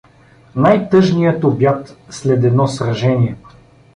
[0.55, 3.35] Най-тъжният обряд след едно сражение.